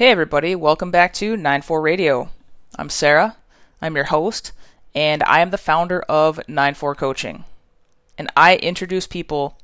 [0.00, 2.30] Hey, everybody, welcome back to 94 Radio.
[2.76, 3.36] I'm Sarah,
[3.82, 4.52] I'm your host,
[4.94, 7.44] and I am the founder of 94 Coaching.
[8.16, 9.58] And I introduce people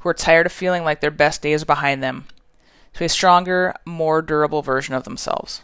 [0.00, 2.26] who are tired of feeling like their best days are behind them
[2.92, 5.62] to a stronger, more durable version of themselves.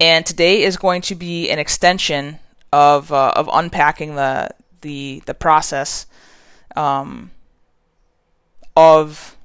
[0.00, 2.40] And today is going to be an extension
[2.72, 4.50] of, uh, of unpacking the,
[4.80, 6.06] the, the process
[6.74, 7.30] um,
[8.76, 9.36] of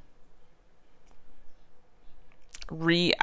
[2.69, 3.13] re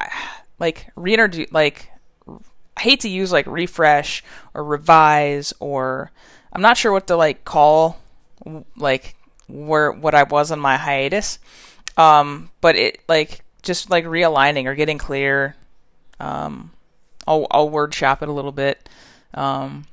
[0.59, 1.91] like reintroduce like
[2.27, 4.23] I hate to use like refresh
[4.53, 6.11] or revise or
[6.53, 7.99] I'm not sure what to like call
[8.75, 9.15] like
[9.47, 11.39] where what I was on my hiatus.
[11.97, 15.55] Um, but it like just like realigning or getting clear.
[16.19, 16.71] Um,
[17.27, 18.87] I'll I'll word shop it a little bit.
[19.33, 19.85] Um,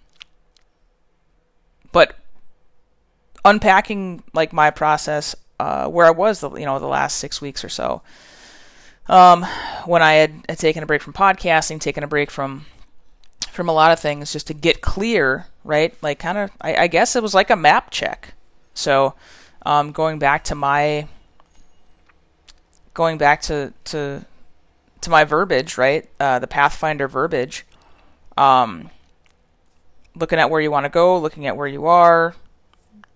[1.93, 2.17] but
[3.45, 7.65] unpacking like my process uh, where I was the you know the last six weeks
[7.65, 8.03] or so
[9.09, 9.45] um,
[9.85, 12.67] when I had, had taken a break from podcasting, taken a break from
[13.51, 15.95] from a lot of things, just to get clear, right?
[16.03, 18.35] Like kind of, I, I, guess it was like a map check.
[18.75, 19.15] So,
[19.65, 21.07] um, going back to my
[22.95, 24.25] going back to to
[25.03, 26.09] to my verbiage, right?
[26.19, 27.65] Uh, the Pathfinder verbiage.
[28.37, 28.91] Um,
[30.17, 32.35] looking at where you want to go, looking at where you are,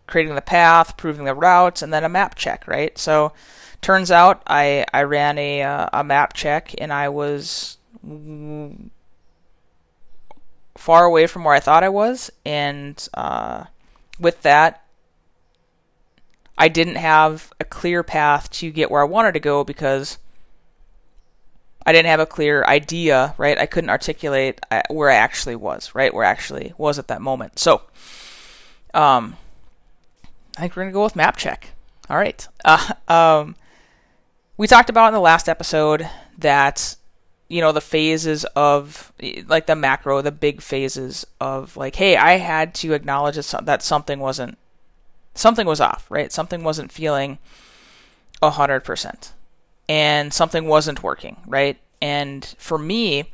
[0.08, 2.98] creating the path, proving the routes, and then a map check, right?
[2.98, 3.32] So
[3.80, 7.78] Turns out I I ran a uh, a map check and I was
[10.76, 13.64] far away from where I thought I was, and uh,
[14.18, 14.84] with that,
[16.56, 20.18] I didn't have a clear path to get where I wanted to go because
[21.86, 23.58] I didn't have a clear idea, right?
[23.58, 26.12] I couldn't articulate uh, where I actually was, right?
[26.12, 27.58] Where I actually was at that moment.
[27.58, 27.82] So,
[28.92, 29.36] um,
[30.58, 31.70] I think we're gonna go with map check.
[32.10, 32.46] All right.
[32.64, 33.54] Uh, um,
[34.56, 36.96] we talked about in the last episode that
[37.46, 39.12] you know the phases of
[39.46, 44.20] like the macro the big phases of like hey i had to acknowledge that something
[44.20, 44.58] wasn't
[45.34, 47.38] something was off right something wasn't feeling
[48.42, 49.32] 100%
[49.88, 53.32] and something wasn't working right and for me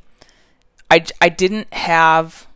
[0.92, 2.46] i, I didn't have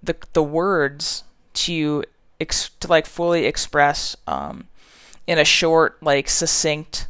[0.00, 1.24] the the words
[1.54, 2.04] to
[2.40, 4.66] ex, to like fully express um,
[5.26, 7.08] in a short like succinct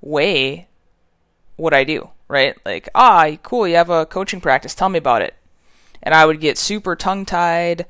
[0.00, 0.66] way
[1.56, 2.56] what I do, right?
[2.64, 5.34] Like, ah, cool, you have a coaching practice, tell me about it.
[6.02, 7.86] And I would get super tongue tied.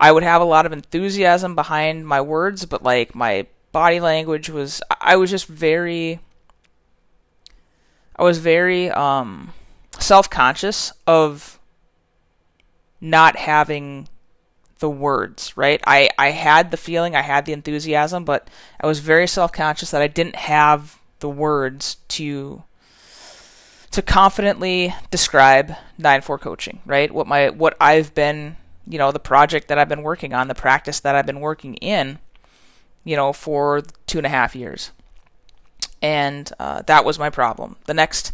[0.00, 4.50] I would have a lot of enthusiasm behind my words, but like my body language
[4.50, 6.18] was, I was just very,
[8.16, 9.52] I was very um,
[10.00, 11.60] self conscious of
[13.00, 14.08] not having
[14.78, 15.80] the words, right?
[15.86, 18.48] I, I had the feeling, I had the enthusiasm, but
[18.80, 22.62] I was very self conscious that I didn't have the words to
[23.90, 27.12] to confidently describe 9-4 coaching, right?
[27.12, 28.56] What my what I've been,
[28.88, 31.74] you know, the project that I've been working on, the practice that I've been working
[31.76, 32.18] in,
[33.04, 34.90] you know, for two and a half years.
[36.02, 37.76] And uh, that was my problem.
[37.86, 38.32] The next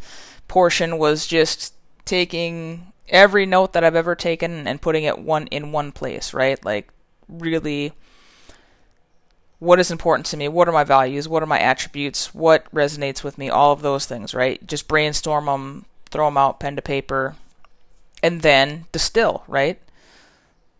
[0.48, 1.74] portion was just
[2.10, 6.62] taking every note that I've ever taken and putting it one in one place, right?
[6.64, 6.88] Like
[7.28, 7.92] really
[9.60, 13.22] what is important to me, what are my values, what are my attributes, what resonates
[13.22, 14.66] with me, all of those things, right?
[14.66, 17.36] Just brainstorm them, throw them out, pen to paper,
[18.24, 19.78] and then distill, right?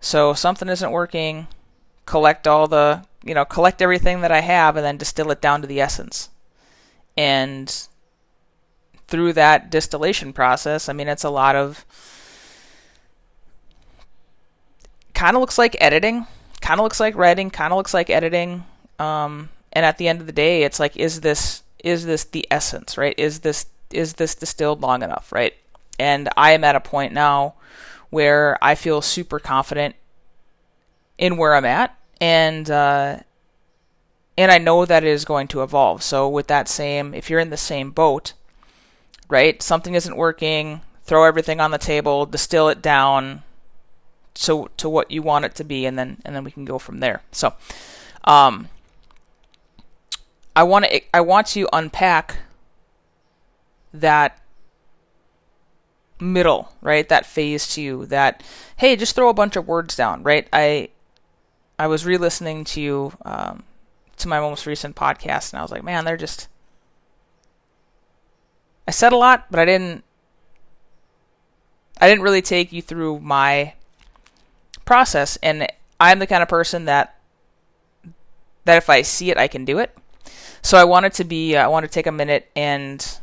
[0.00, 1.46] So something isn't working,
[2.06, 5.60] collect all the, you know, collect everything that I have and then distill it down
[5.60, 6.28] to the essence.
[7.16, 7.86] And
[9.10, 11.84] through that distillation process, I mean, it's a lot of
[15.12, 16.26] kind of looks like editing,
[16.60, 18.64] kind of looks like writing, kind of looks like editing.
[18.98, 22.46] Um, and at the end of the day, it's like, is this is this the
[22.50, 23.14] essence, right?
[23.18, 25.54] Is this is this distilled long enough, right?
[25.98, 27.54] And I am at a point now
[28.10, 29.94] where I feel super confident
[31.18, 33.18] in where I'm at, and uh,
[34.38, 36.02] and I know that it is going to evolve.
[36.02, 38.32] So with that same, if you're in the same boat,
[39.30, 39.62] right?
[39.62, 40.82] Something isn't working.
[41.04, 43.42] Throw everything on the table, distill it down,
[44.34, 46.78] to to what you want it to be, and then and then we can go
[46.78, 47.22] from there.
[47.32, 47.54] So,
[48.24, 48.68] um,
[50.54, 52.38] I want to I want to unpack
[53.92, 54.40] that
[56.20, 57.08] middle, right?
[57.08, 58.06] That phase two.
[58.06, 58.42] That
[58.76, 60.46] hey, just throw a bunch of words down, right?
[60.52, 60.90] I
[61.78, 63.64] I was re-listening to you um,
[64.18, 66.46] to my most recent podcast, and I was like, man, they're just.
[68.86, 70.04] I said a lot, but I didn't.
[72.00, 73.74] I didn't really take you through my
[74.84, 75.66] process, and
[76.00, 77.20] I'm the kind of person that
[78.64, 79.96] that if I see it, I can do it.
[80.62, 83.18] So I wanted to be, uh, I want to take a minute and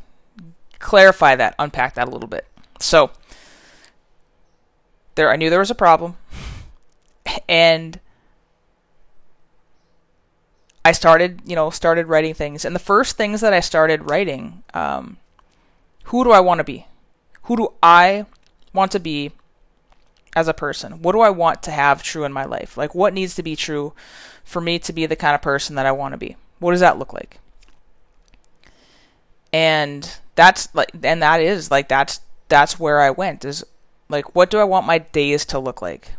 [0.80, 2.48] clarify that, unpack that a little bit.
[2.80, 3.12] So
[5.16, 6.18] there I knew there was a problem
[7.48, 8.00] and
[10.86, 12.64] I started, you know, started writing things.
[12.64, 15.18] And the first things that I started writing, um,
[16.08, 16.86] who do I want to be?
[17.44, 18.26] Who do I
[18.74, 19.32] want to be
[20.36, 21.02] as a person?
[21.02, 22.78] What do I want to have true in my life?
[22.78, 23.94] Like, what needs to be true
[24.44, 26.36] for me to be the kind of person that I want to be?
[26.60, 27.40] What does that look like?
[29.52, 33.66] And that's like, and that is like, that's, that's where I went is
[34.10, 36.12] like, what do I want my days to look like?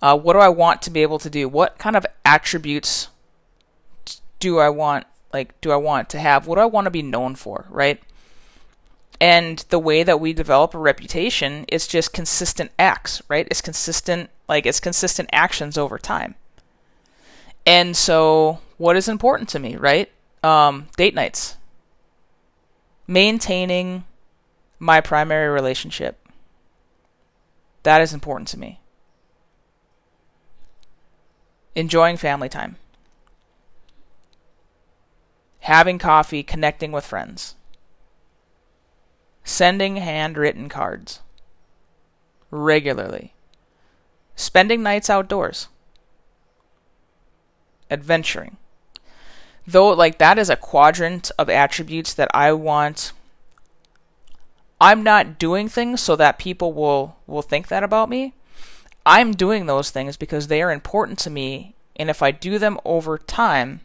[0.00, 1.48] Uh, what do I want to be able to do?
[1.48, 3.08] What kind of attributes
[4.40, 6.46] do I want like do I want to have?
[6.46, 8.02] What do I want to be known for, right?
[9.20, 13.46] And the way that we develop a reputation is just consistent acts, right?
[13.50, 16.34] It's consistent like it's consistent actions over time.
[17.64, 20.10] And so what is important to me, right?
[20.42, 21.56] Um, date nights.
[23.06, 24.04] Maintaining
[24.78, 26.18] my primary relationship.
[27.84, 28.80] That is important to me.
[31.74, 32.76] Enjoying family time
[35.62, 37.54] having coffee, connecting with friends,
[39.44, 41.20] sending handwritten cards
[42.50, 43.34] regularly,
[44.36, 45.68] spending nights outdoors,
[47.90, 48.56] adventuring.
[49.66, 53.12] Though, like, that is a quadrant of attributes that I want.
[54.80, 58.34] I'm not doing things so that people will, will think that about me.
[59.06, 62.78] I'm doing those things because they are important to me, and if I do them
[62.84, 63.80] over time,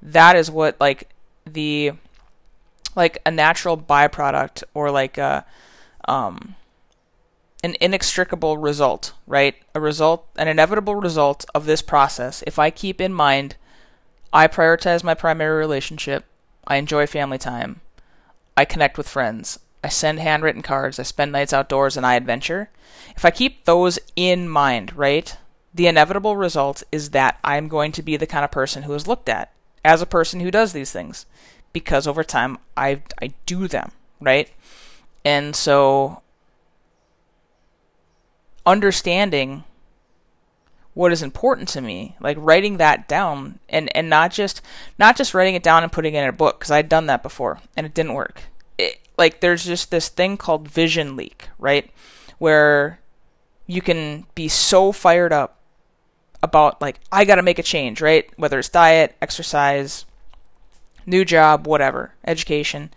[0.00, 1.08] that is what like
[1.46, 1.92] the
[2.96, 5.44] like a natural byproduct or like a
[6.06, 6.54] um
[7.64, 9.54] an inextricable result, right?
[9.74, 12.44] A result, an inevitable result of this process.
[12.46, 13.56] If I keep in mind,
[14.34, 16.26] I prioritize my primary relationship,
[16.66, 17.80] I enjoy family time,
[18.54, 22.68] I connect with friends, I send handwritten cards, I spend nights outdoors, and I adventure.
[23.16, 25.34] If I keep those in mind, right,
[25.72, 29.06] the inevitable result is that I'm going to be the kind of person who is
[29.06, 29.52] looked at
[29.82, 31.24] as a person who does these things
[31.74, 34.50] because over time I I do them, right?
[35.26, 36.22] And so
[38.64, 39.64] understanding
[40.94, 44.62] what is important to me, like writing that down and and not just
[44.98, 47.22] not just writing it down and putting it in a book because I'd done that
[47.22, 48.44] before and it didn't work.
[48.78, 51.90] It, like there's just this thing called vision leak, right?
[52.38, 53.00] Where
[53.66, 55.58] you can be so fired up
[56.42, 58.30] about like I got to make a change, right?
[58.36, 60.06] Whether it's diet, exercise,
[61.06, 62.90] new job, whatever, education.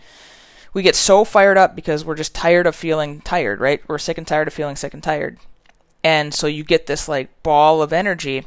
[0.74, 3.82] We get so fired up because we're just tired of feeling tired, right?
[3.88, 5.40] We're sick and tired of feeling sick and tired.
[6.04, 8.46] And so you get this like ball of energy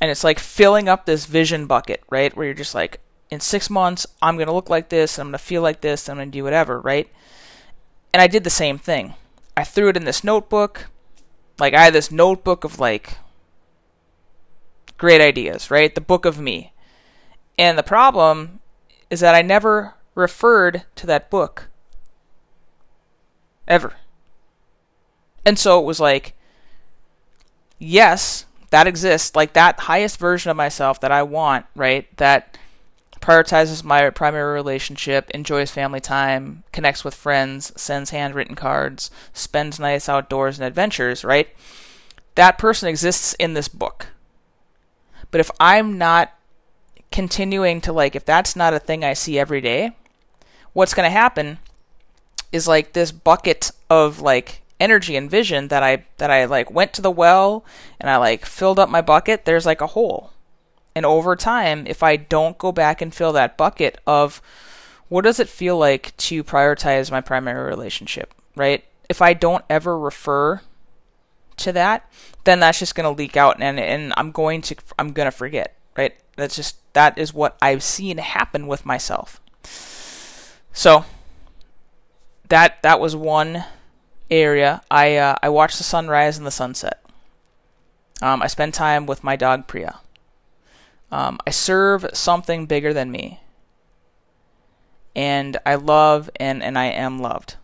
[0.00, 2.36] and it's like filling up this vision bucket, right?
[2.36, 3.00] Where you're just like
[3.30, 6.08] in 6 months I'm going to look like this, I'm going to feel like this,
[6.08, 7.08] I'm going to do whatever, right?
[8.12, 9.14] And I did the same thing.
[9.56, 10.86] I threw it in this notebook.
[11.58, 13.18] Like I had this notebook of like
[14.96, 15.94] great ideas, right?
[15.94, 16.72] The book of me.
[17.56, 18.57] And the problem
[19.10, 21.68] is that I never referred to that book.
[23.66, 23.94] Ever.
[25.44, 26.34] And so it was like,
[27.78, 29.34] yes, that exists.
[29.36, 32.14] Like that highest version of myself that I want, right?
[32.16, 32.58] That
[33.20, 40.08] prioritizes my primary relationship, enjoys family time, connects with friends, sends handwritten cards, spends nights
[40.08, 41.48] outdoors and adventures, right?
[42.34, 44.08] That person exists in this book.
[45.30, 46.37] But if I'm not
[47.10, 49.92] continuing to like, if that's not a thing I see every day,
[50.72, 51.58] what's going to happen
[52.52, 56.92] is like this bucket of like energy and vision that I that I like went
[56.94, 57.64] to the well
[58.00, 60.32] and I like filled up my bucket, there's like a hole.
[60.94, 64.42] And over time, if I don't go back and fill that bucket of
[65.08, 68.84] what does it feel like to prioritize my primary relationship, right?
[69.08, 70.60] If I don't ever refer
[71.58, 72.10] to that,
[72.44, 75.32] then that's just going to leak out and and I'm going to I'm going to
[75.32, 76.14] forget, right?
[76.36, 79.40] That's just that is what I've seen happen with myself.
[80.72, 81.04] So
[82.48, 83.64] that that was one
[84.30, 84.80] area.
[84.90, 87.04] I uh, I watched the sunrise and the sunset.
[88.22, 89.98] Um, I spend time with my dog Priya.
[91.10, 93.40] Um, I serve something bigger than me,
[95.16, 97.56] and I love and and I am loved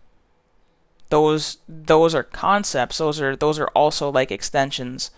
[1.10, 5.12] those those are concepts those are those are also like extensions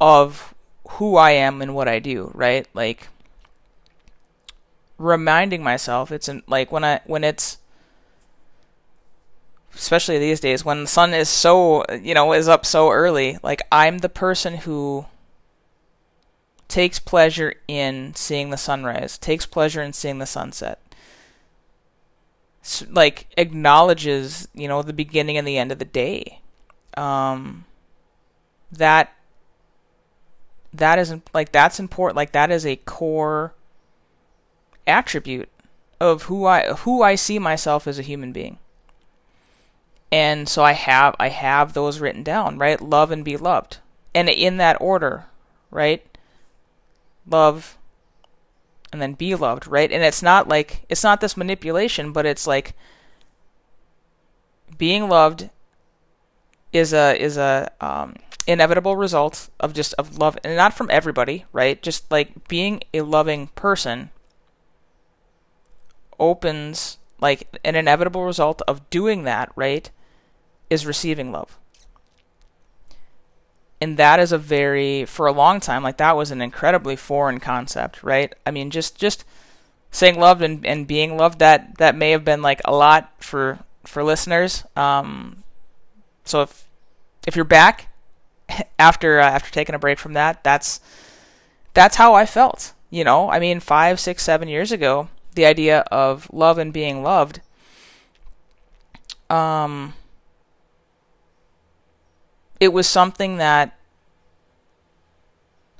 [0.00, 0.55] of
[0.90, 2.66] who I am and what I do, right?
[2.74, 3.08] Like
[4.98, 7.58] reminding myself it's in, like when I when it's
[9.74, 13.62] especially these days when the sun is so, you know, is up so early, like
[13.70, 15.06] I'm the person who
[16.68, 20.80] takes pleasure in seeing the sunrise, takes pleasure in seeing the sunset
[22.90, 26.40] like acknowledges you know the beginning and the end of the day
[26.96, 27.64] um
[28.72, 29.12] that
[30.76, 33.54] that isn't like that's important like that is a core
[34.86, 35.48] attribute
[36.00, 38.58] of who I who I see myself as a human being.
[40.12, 42.80] And so I have I have those written down right?
[42.80, 43.78] Love and be loved.
[44.14, 45.26] And in that order
[45.70, 46.04] right?
[47.28, 47.76] Love
[48.92, 49.90] and then be loved, right?
[49.90, 52.74] And it's not like it's not this manipulation, but it's like
[54.78, 55.50] being loved
[56.72, 58.14] is a is a um,
[58.46, 61.82] inevitable result of just of love, and not from everybody, right?
[61.82, 64.10] Just like being a loving person
[66.18, 69.90] opens like an inevitable result of doing that, right?
[70.70, 71.58] Is receiving love
[73.80, 77.40] and that is a very for a long time like that was an incredibly foreign
[77.40, 79.24] concept right i mean just just
[79.90, 83.58] saying loved and, and being loved that that may have been like a lot for
[83.84, 85.42] for listeners um
[86.24, 86.68] so if
[87.26, 87.88] if you're back
[88.78, 90.80] after uh, after taking a break from that that's
[91.74, 95.80] that's how i felt you know i mean five six seven years ago the idea
[95.90, 97.40] of love and being loved
[99.28, 99.92] um
[102.60, 103.76] it was something that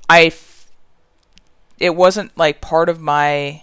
[0.09, 0.33] I
[1.79, 3.63] it wasn't like part of my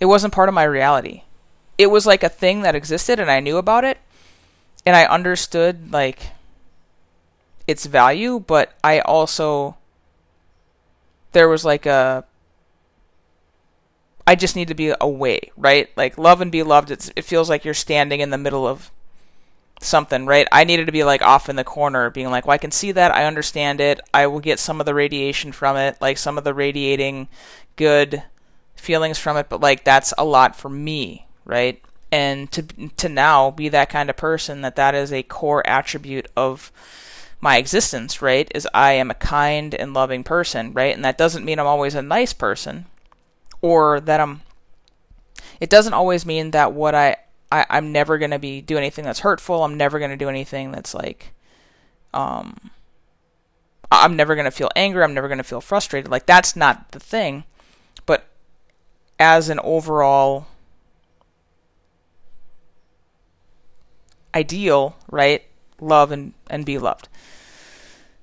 [0.00, 1.22] it wasn't part of my reality.
[1.78, 3.98] It was like a thing that existed and I knew about it
[4.84, 6.30] and I understood like
[7.66, 9.76] its value, but I also
[11.32, 12.24] there was like a
[14.26, 15.90] I just need to be away, right?
[15.96, 16.90] Like love and be loved.
[16.90, 18.90] It's, it feels like you're standing in the middle of
[19.80, 20.46] something, right?
[20.52, 22.92] I needed to be like off in the corner, being like, well, I can see
[22.92, 26.38] that, I understand it, I will get some of the radiation from it, like some
[26.38, 27.28] of the radiating
[27.76, 28.22] good
[28.76, 31.82] feelings from it, but like that's a lot for me, right?
[32.10, 36.28] And to to now be that kind of person that that is a core attribute
[36.36, 36.70] of
[37.42, 38.50] my existence, right?
[38.54, 40.94] Is I am a kind and loving person, right?
[40.94, 42.86] And that doesn't mean I'm always a nice person
[43.60, 44.42] or that I'm
[45.60, 47.16] it doesn't always mean that what I
[47.50, 49.64] I, I'm never gonna be do anything that's hurtful.
[49.64, 51.32] I'm never gonna do anything that's like
[52.14, 52.70] um
[53.90, 56.10] I'm never gonna feel anger, I'm never gonna feel frustrated.
[56.10, 57.42] Like that's not the thing.
[58.06, 58.24] But
[59.18, 60.46] as an overall
[64.34, 65.42] ideal, right?
[65.82, 67.08] Love and, and be loved.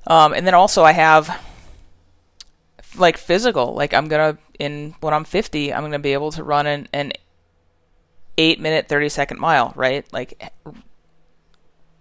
[0.08, 1.39] Um, and then also I have
[2.98, 6.66] like physical, like I'm gonna in when I'm 50, I'm gonna be able to run
[6.66, 7.13] an, an
[8.38, 10.12] eight minute, 30 second mile, right?
[10.12, 10.51] Like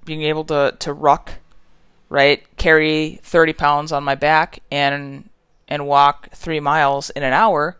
[0.04, 1.34] being able to, to ruck,
[2.08, 2.44] right?
[2.56, 5.28] Carry 30 pounds on my back and,
[5.66, 7.78] and walk three miles in an hour.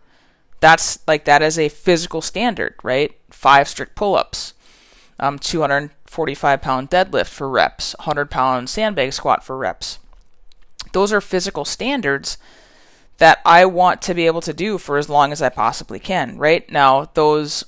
[0.60, 3.16] That's like, that is a physical standard, right?
[3.30, 4.54] Five strict pull ups,
[5.20, 5.38] um,
[6.08, 9.98] 245 pound deadlift for reps, 100 pound sandbag squat for reps.
[10.92, 12.38] Those are physical standards
[13.18, 16.38] that I want to be able to do for as long as I possibly can,
[16.38, 16.70] right?
[16.70, 17.64] Now, those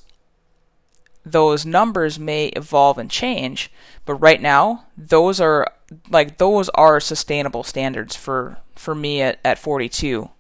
[1.24, 3.70] those numbers may evolve and change,
[4.06, 5.66] but right now those are
[6.08, 10.30] like those are sustainable standards for for me at at 42.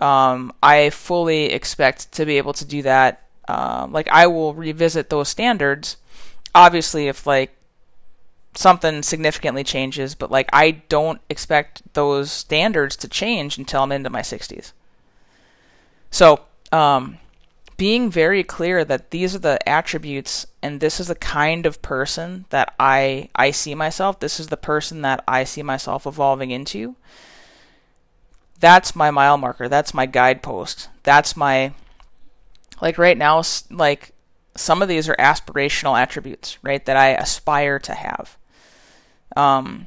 [0.00, 3.22] Um, I fully expect to be able to do that.
[3.48, 5.96] Um, like I will revisit those standards,
[6.54, 7.56] obviously if like
[8.54, 14.10] something significantly changes, but like I don't expect those standards to change until I'm into
[14.10, 14.72] my 60s.
[16.10, 17.18] So, um,
[17.76, 22.44] being very clear that these are the attributes and this is the kind of person
[22.50, 26.94] that I I see myself, this is the person that I see myself evolving into.
[28.60, 29.68] That's my mile marker.
[29.68, 30.88] That's my guidepost.
[31.02, 31.72] That's my
[32.80, 34.13] like right now like
[34.56, 36.84] some of these are aspirational attributes, right?
[36.84, 38.36] That I aspire to have.
[39.36, 39.86] Um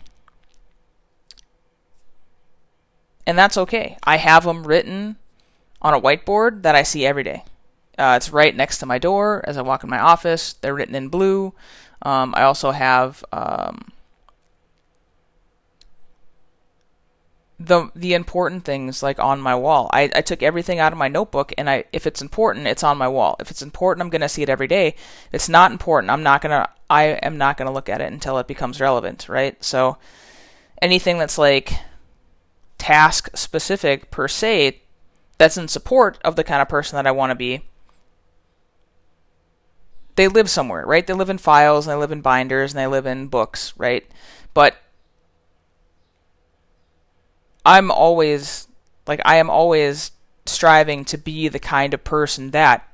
[3.26, 3.98] and that's okay.
[4.04, 5.18] I have them written
[5.82, 7.44] on a whiteboard that I see every day.
[7.98, 10.54] Uh, it's right next to my door as I walk in my office.
[10.54, 11.54] They're written in blue.
[12.04, 13.92] Um, I also have um,
[17.60, 19.90] the the important things like on my wall.
[19.92, 22.98] I, I took everything out of my notebook and I if it's important, it's on
[22.98, 23.36] my wall.
[23.40, 24.90] If it's important, I'm gonna see it every day.
[24.90, 28.38] If it's not important, I'm not gonna I am not gonna look at it until
[28.38, 29.62] it becomes relevant, right?
[29.64, 29.98] So
[30.82, 31.74] anything that's like
[32.78, 34.82] task specific per se
[35.40, 37.64] that's in support of the kind of person that I want to be
[40.16, 41.06] they live somewhere, right?
[41.06, 44.04] They live in files and they live in binders and they live in books, right?
[44.54, 44.76] But
[47.68, 48.66] I'm always
[49.08, 50.12] like I am always
[50.46, 52.88] striving to be the kind of person that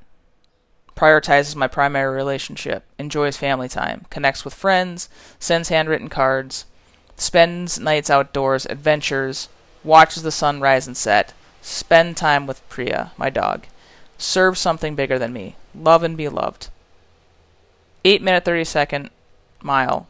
[0.96, 6.66] prioritizes my primary relationship, enjoys family time, connects with friends, sends handwritten cards,
[7.16, 9.48] spends nights outdoors, adventures,
[9.84, 13.66] watches the sun rise and set, spend time with Priya, my dog,
[14.18, 16.68] serve something bigger than me, love and be loved.
[18.04, 19.10] 8 minute 30 second
[19.62, 20.08] mile.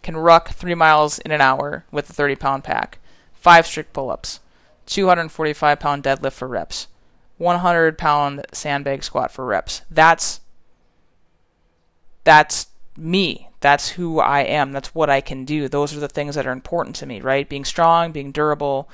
[0.00, 2.98] Can ruck 3 miles in an hour with a 30 pound pack.
[3.34, 4.40] 5 strict pull ups.
[4.86, 6.88] 245 pound deadlift for reps.
[7.38, 9.82] 100 pound sandbag squat for reps.
[9.90, 10.40] That's
[12.24, 12.66] that's
[12.96, 13.48] me.
[13.60, 14.72] That's who I am.
[14.72, 15.68] That's what I can do.
[15.68, 17.48] Those are the things that are important to me, right?
[17.48, 18.88] Being strong, being durable,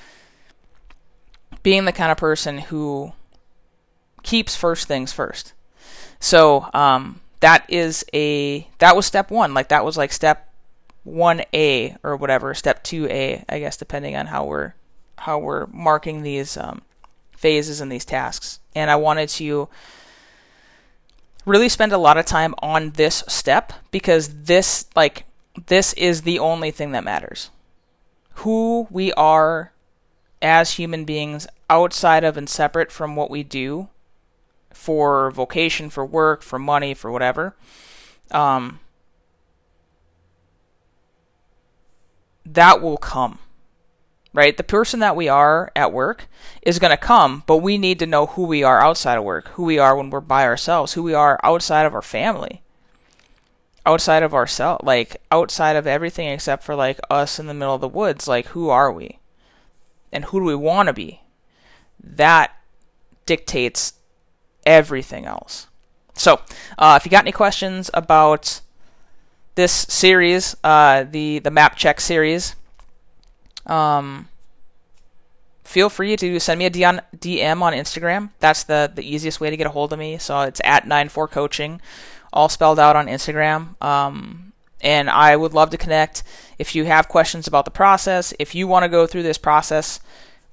[1.63, 3.13] being the kind of person who
[4.23, 5.53] keeps first things first.
[6.19, 9.55] So, um, that is a that was step 1.
[9.55, 10.46] Like that was like step
[11.07, 14.75] 1A or whatever, step 2A, I guess depending on how we're
[15.19, 16.83] how we're marking these um,
[17.37, 18.61] phases and these tasks.
[18.75, 19.69] And I wanted to
[21.47, 25.25] really spend a lot of time on this step because this like
[25.67, 27.51] this is the only thing that matters.
[28.41, 29.73] Who we are
[30.43, 33.89] as human beings outside of and separate from what we do
[34.73, 37.57] for vocation, for work, for money, for whatever.
[38.31, 38.81] Um,
[42.57, 43.39] that will come
[44.37, 44.59] right?
[44.59, 46.29] The person that we are at work
[46.61, 49.49] is going to come, but we need to know who we are outside of work,
[49.55, 52.61] who we are when we're by ourselves, who we are outside of our family,
[53.87, 57.81] outside of ourselves, like outside of everything except for like us in the middle of
[57.81, 58.29] the woods.
[58.29, 59.21] Like, who are we?
[60.13, 61.23] And who do we want to be?
[61.99, 62.55] That
[63.25, 63.95] dictates
[64.67, 65.67] everything else.
[66.13, 66.43] So,
[66.77, 68.61] uh, if you got any questions about
[69.57, 72.55] this series, uh, the the map check series,
[73.67, 74.29] um,
[75.65, 78.31] feel free to send me a DM on Instagram.
[78.39, 80.19] That's the, the easiest way to get a hold of me.
[80.19, 81.81] So it's at 94coaching,
[82.33, 83.83] all spelled out on Instagram.
[83.83, 86.23] Um, and I would love to connect.
[86.59, 90.01] If you have questions about the process, if you want to go through this process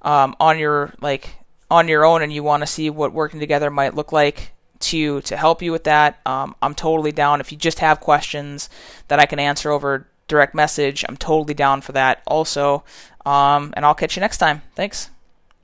[0.01, 1.35] um, on your like
[1.69, 4.51] on your own, and you want to see what working together might look like
[4.83, 7.41] to to help you with that, um, I'm totally down.
[7.41, 8.69] If you just have questions
[9.07, 11.05] that I can answer over direct message.
[11.07, 12.83] I'm totally down for that also.
[13.25, 14.61] Um, and I'll catch you next time.
[14.75, 15.09] Thanks.